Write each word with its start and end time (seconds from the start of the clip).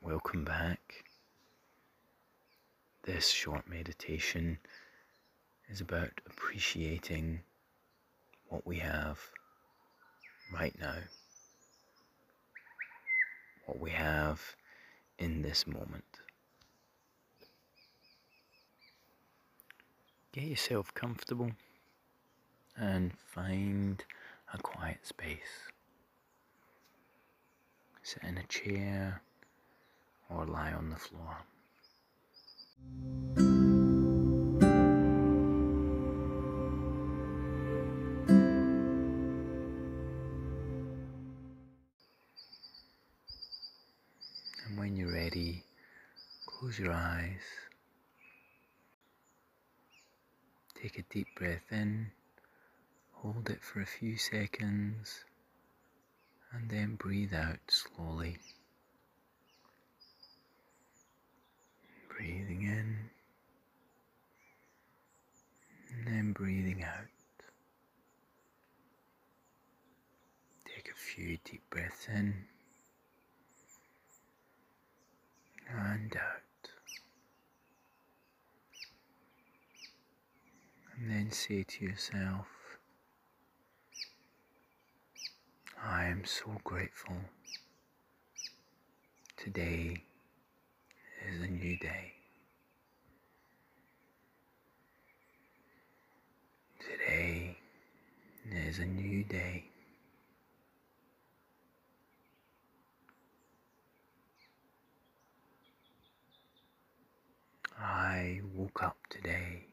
welcome 0.00 0.44
back. 0.44 1.04
This 3.04 3.28
short 3.28 3.68
meditation 3.68 4.58
is 5.68 5.80
about 5.80 6.20
appreciating 6.26 7.40
what 8.48 8.66
we 8.66 8.78
have 8.78 9.18
right 10.52 10.74
now, 10.80 10.96
what 13.66 13.80
we 13.80 13.90
have 13.90 14.40
in 15.18 15.42
this 15.42 15.66
moment. 15.66 16.04
Get 20.32 20.44
yourself 20.44 20.92
comfortable 20.94 21.50
and 22.76 23.12
find 23.26 24.02
a 24.52 24.58
quiet 24.58 25.06
space. 25.06 25.70
Sit 28.02 28.22
in 28.24 28.38
a 28.38 28.42
chair 28.44 29.22
or 30.36 30.46
lie 30.46 30.72
on 30.72 30.90
the 30.90 30.96
floor. 30.96 31.36
And 44.66 44.78
when 44.78 44.96
you're 44.96 45.12
ready, 45.12 45.64
close 46.46 46.78
your 46.78 46.92
eyes. 46.92 47.40
Take 50.80 50.98
a 50.98 51.02
deep 51.12 51.28
breath 51.36 51.70
in, 51.70 52.10
hold 53.12 53.48
it 53.50 53.62
for 53.62 53.80
a 53.80 53.86
few 53.86 54.16
seconds, 54.16 55.24
and 56.52 56.68
then 56.68 56.96
breathe 56.96 57.32
out 57.32 57.60
slowly. 57.68 58.38
Breathing 62.08 62.62
in 62.62 63.10
and 65.90 66.06
then 66.06 66.31
breathing 66.42 66.82
out. 66.82 67.06
Take 70.66 70.88
a 70.90 70.98
few 70.98 71.38
deep 71.44 71.62
breaths 71.70 72.08
in 72.08 72.34
and 75.70 76.16
out. 76.16 76.70
And 80.96 81.08
then 81.08 81.30
say 81.30 81.62
to 81.62 81.84
yourself, 81.84 82.48
I 85.80 86.06
am 86.06 86.24
so 86.24 86.50
grateful. 86.64 87.18
Today 89.36 90.02
is 91.30 91.40
a 91.40 91.46
new 91.46 91.76
day. 91.78 92.14
Today 96.80 97.56
is 98.72 98.78
a 98.78 98.86
new 98.86 99.22
day. 99.24 99.64
I 107.78 108.40
woke 108.54 108.82
up 108.82 108.96
today, 109.10 109.66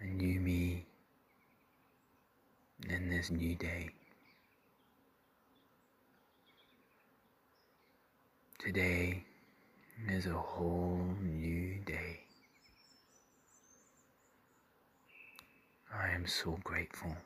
a 0.00 0.06
new 0.06 0.40
me 0.40 0.86
in 2.88 3.10
this 3.10 3.30
new 3.30 3.54
day. 3.56 3.90
Today 8.58 9.22
is 10.08 10.24
a 10.24 10.32
whole 10.32 11.06
new 11.20 11.74
day. 11.84 12.27
I 16.00 16.10
am 16.10 16.26
so 16.26 16.58
grateful 16.62 17.16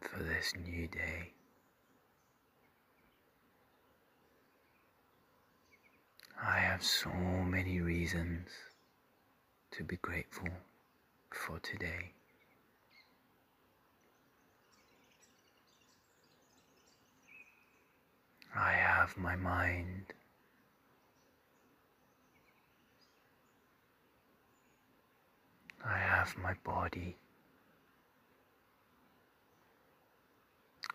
for 0.00 0.22
this 0.22 0.54
new 0.56 0.86
day. 0.88 1.32
I 6.42 6.58
have 6.60 6.82
so 6.82 7.10
many 7.10 7.80
reasons 7.80 8.48
to 9.72 9.84
be 9.84 9.96
grateful 9.96 10.48
for 11.30 11.58
today. 11.58 12.12
I 18.56 18.72
have 18.72 19.16
my 19.18 19.36
mind. 19.36 20.14
I 25.84 25.98
have 26.24 26.42
my 26.42 26.54
body. 26.64 27.16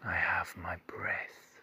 I 0.03 0.15
have 0.15 0.51
my 0.57 0.77
breath. 0.87 1.61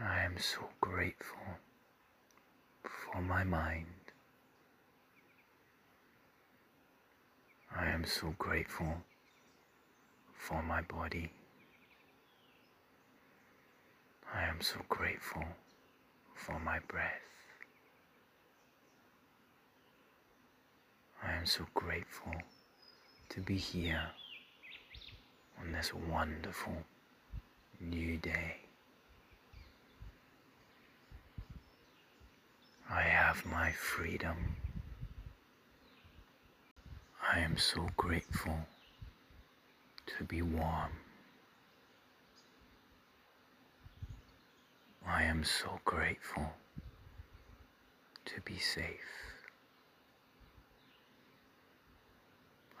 I 0.00 0.24
am 0.24 0.38
so 0.38 0.60
grateful 0.80 1.46
for 2.84 3.20
my 3.20 3.44
mind. 3.44 3.86
I 7.76 7.86
am 7.88 8.06
so 8.06 8.34
grateful 8.38 8.94
for 10.32 10.62
my 10.62 10.80
body. 10.82 11.30
I 14.34 14.44
am 14.44 14.62
so 14.62 14.78
grateful 14.88 15.44
for 16.34 16.58
my 16.60 16.78
breath. 16.88 17.43
I 21.26 21.32
am 21.32 21.46
so 21.46 21.66
grateful 21.74 22.34
to 23.30 23.40
be 23.40 23.56
here 23.56 24.10
on 25.60 25.72
this 25.72 25.92
wonderful 25.94 26.76
new 27.80 28.18
day. 28.18 28.56
I 32.90 33.00
have 33.02 33.44
my 33.46 33.72
freedom. 33.72 34.36
I 37.32 37.40
am 37.40 37.56
so 37.56 37.88
grateful 37.96 38.58
to 40.06 40.24
be 40.24 40.42
warm. 40.42 40.92
I 45.06 45.22
am 45.22 45.42
so 45.44 45.80
grateful 45.84 46.52
to 48.26 48.40
be 48.44 48.58
safe. 48.58 49.33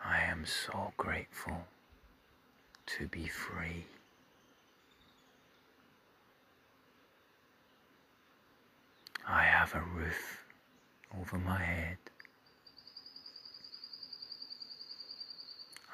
I 0.04 0.20
am 0.20 0.44
so 0.44 0.92
grateful 0.98 1.66
to 2.86 3.06
be 3.08 3.26
free. 3.26 3.86
I 9.26 9.44
have 9.44 9.74
a 9.74 9.80
roof 9.80 10.44
over 11.18 11.38
my 11.38 11.58
head. 11.58 11.96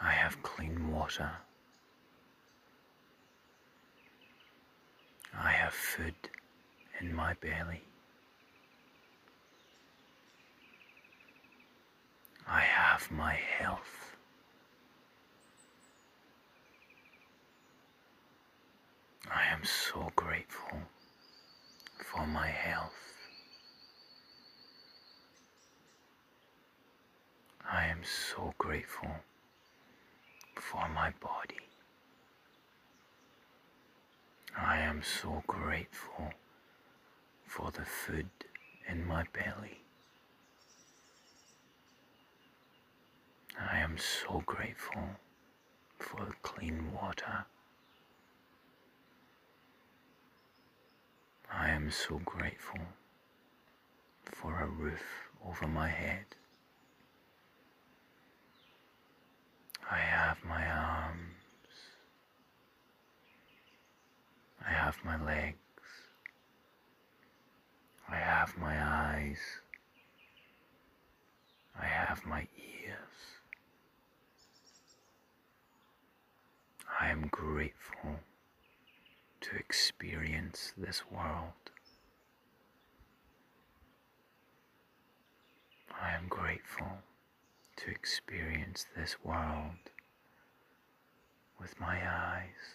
I 0.03 0.11
have 0.11 0.43
clean 0.43 0.91
water. 0.91 1.31
I 5.39 5.53
have 5.53 5.73
food 5.73 6.15
in 7.01 7.15
my 7.15 7.35
belly. 7.35 7.83
I 12.49 12.61
have 13.01 13.11
my 13.17 13.35
health. 13.59 14.17
I 19.31 19.53
am 19.53 19.63
so 19.65 20.11
grateful 20.17 20.79
for 22.05 22.27
my 22.27 22.49
health. 22.49 22.93
I 27.71 27.87
am 27.87 28.01
so 28.03 28.53
grateful 28.59 29.11
for 30.57 30.89
my 30.89 31.13
body. 31.21 31.69
I 34.59 34.79
am 34.79 35.03
so 35.03 35.43
grateful 35.47 36.31
for 37.45 37.71
the 37.71 37.85
food 37.85 38.29
in 38.89 39.07
my 39.07 39.25
belly. 39.33 39.81
I 43.59 43.79
am 43.79 43.97
so 43.99 44.43
grateful 44.47 45.03
for 45.99 46.35
clean 46.43 46.93
water. 46.93 47.47
I 51.53 51.71
am 51.71 51.91
so 51.91 52.21
grateful 52.25 52.81
for 54.25 54.61
a 54.61 54.67
roof 54.67 55.03
over 55.45 55.67
my 55.67 55.89
head. 55.89 56.27
I 59.91 59.99
have 59.99 60.39
my 60.45 60.65
arms. 60.65 61.19
I 64.65 64.71
have 64.71 64.97
my 65.05 65.23
legs. 65.25 65.57
I 68.09 68.17
have 68.17 68.57
my 68.59 68.77
eyes. 68.81 69.39
I 71.81 71.87
have 71.87 72.25
my 72.25 72.47
ears. 72.57 73.40
I 77.01 77.09
am 77.09 77.29
grateful 77.31 78.17
to 79.41 79.57
experience 79.57 80.75
this 80.77 81.03
world. 81.11 81.55
I 85.99 86.15
am 86.15 86.29
grateful 86.29 86.99
to 87.77 87.91
experience 87.91 88.85
this 88.95 89.17
world 89.25 89.89
with 91.59 91.81
my 91.81 91.97
eyes. 92.07 92.69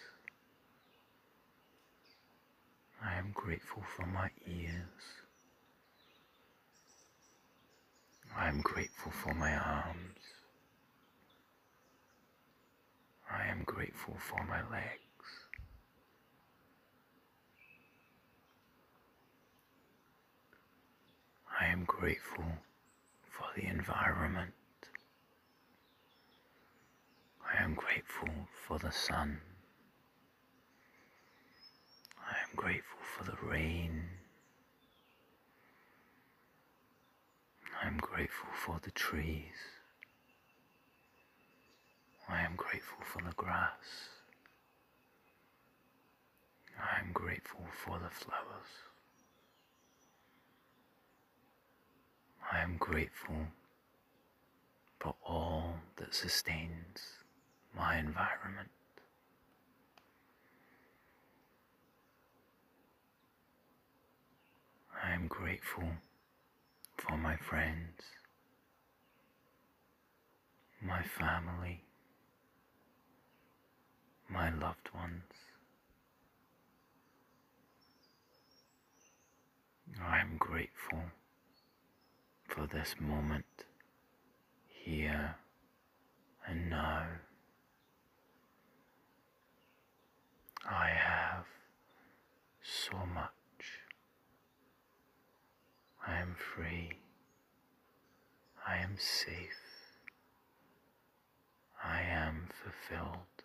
I 3.04 3.14
am 3.14 3.30
grateful 3.32 3.84
for 3.96 4.06
my 4.06 4.30
ears. 4.48 5.04
I 8.36 8.48
am 8.48 8.60
grateful 8.62 9.12
for 9.12 9.34
my 9.34 9.54
arms. 9.54 10.18
I 13.30 13.46
am 13.46 13.55
grateful 13.66 14.16
for 14.18 14.44
my 14.46 14.60
legs. 14.70 15.00
I 21.60 21.66
am 21.66 21.84
grateful 21.84 22.44
for 23.30 23.46
the 23.56 23.66
environment. 23.66 24.52
I 27.44 27.62
am 27.62 27.74
grateful 27.74 28.28
for 28.66 28.78
the 28.78 28.92
sun. 28.92 29.40
I 32.20 32.34
am 32.48 32.56
grateful 32.56 33.00
for 33.16 33.24
the 33.24 33.36
rain. 33.48 34.04
I 37.82 37.86
am 37.86 37.98
grateful 37.98 38.48
for 38.64 38.80
the 38.82 38.90
trees. 38.92 39.54
I 42.28 42.42
am 42.42 42.56
grateful 42.76 43.04
for 43.06 43.22
the 43.22 43.34
grass. 43.36 44.10
I 46.78 47.00
am 47.00 47.10
grateful 47.14 47.64
for 47.72 47.98
the 47.98 48.10
flowers. 48.10 48.70
I 52.52 52.58
am 52.60 52.76
grateful 52.78 53.46
for 55.00 55.14
all 55.26 55.76
that 55.96 56.14
sustains 56.14 57.00
my 57.74 57.98
environment. 57.98 58.68
I 65.02 65.14
am 65.14 65.28
grateful 65.28 65.88
for 66.98 67.16
my 67.16 67.36
friends, 67.36 68.02
my 70.82 71.02
family, 71.02 71.85
my 74.46 74.66
loved 74.66 74.88
ones. 74.94 75.22
I 80.00 80.20
am 80.20 80.36
grateful 80.38 81.02
for 82.46 82.68
this 82.68 82.94
moment 83.00 83.64
here 84.68 85.34
and 86.46 86.70
now. 86.70 87.06
I 90.68 90.90
have 90.90 91.46
so 92.62 92.98
much. 93.12 93.30
I 96.06 96.18
am 96.20 96.36
free. 96.36 96.90
I 98.66 98.76
am 98.76 98.96
safe. 98.98 99.62
I 101.82 102.02
am 102.02 102.48
fulfilled. 102.62 103.35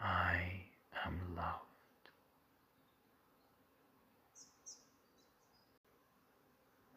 I 0.00 0.64
am 1.04 1.20
loved. 1.36 2.10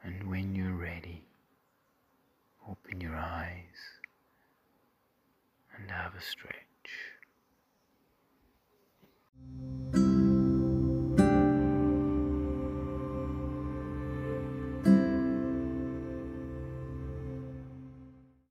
And 0.04 0.30
when 0.30 0.56
you're 0.56 0.74
ready, 0.74 1.24
open 2.70 3.02
your 3.02 3.16
eyes 3.16 3.64
and 5.78 5.90
have 5.92 6.16
a 6.16 6.22
stretch. 6.22 6.56